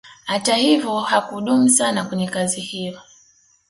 [0.25, 3.01] Hata hivyo hakudumu sana kwenye kazi hiyo